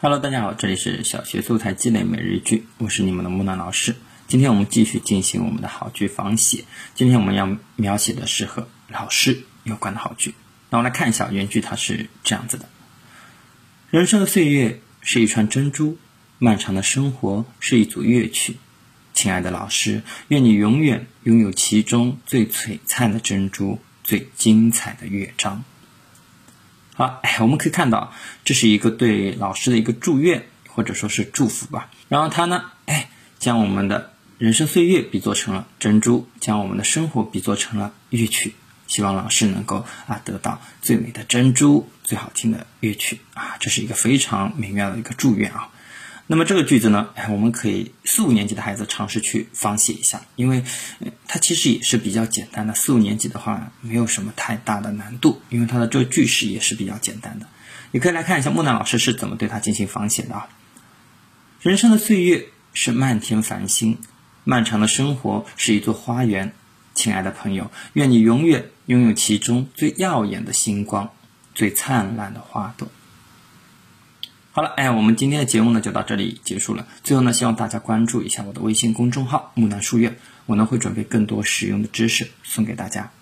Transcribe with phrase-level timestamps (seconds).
[0.00, 3.96] Hello，大家好，这里是小学素材积累每日句，我是你们的木兰老师。
[4.28, 6.66] 今天我们继续进行我们的好句仿写。
[6.94, 10.36] 今天我们要描写的是和老师有关的好句。
[10.70, 12.68] 那我们来看一下原句，它是这样子的：
[13.90, 15.98] 人生的岁月是一串珍珠，
[16.38, 18.56] 漫长的生活是一组乐曲。
[19.14, 25.64] 亲爱的老师，愿你永远拥有其中最璀璨的珍珠，最精彩的乐章。
[26.98, 28.12] 好，我们可以看到，
[28.44, 31.88] 这是一个对老师的一个祝愿，或者说是祝福吧。
[32.08, 33.08] 然后他呢，哎，
[33.38, 38.52] 将我们的人生岁月比作成了珍珠，将我们的生活比作成了乐曲，
[38.88, 45.68] 希望老师能够啊得到最美的珍珠，最好听的乐曲啊，这是一个非常美妙的一个祝愿啊。
[46.30, 50.62] 那么这个句子呢，哎，我们可以四五年级的孩子尝试去仿写一下，因为
[51.26, 52.74] 它其实也是比较简单的。
[52.74, 57.46] 四五年级的话，没有什么太大的难度，因为它的这个句式也是比较简单的。
[57.92, 60.48] 你可以来看一下木兰老师是怎么对它进行仿写的啊。
[61.62, 63.98] 人生的岁月是漫天繁星，
[64.44, 66.52] 漫长的生活是一座花园。
[66.94, 71.10] 亲爱的朋友，愿你永远拥有其中最耀眼的星光，
[71.54, 72.88] 最灿烂的花朵。
[74.58, 76.84] 好了，哎，我们今天的节目呢就到这里结束了。
[77.04, 83.12] 最后呢，希望大家关注一下我的微信公众号“木兰书院”，我呢会准备更多实用的知识送给大家。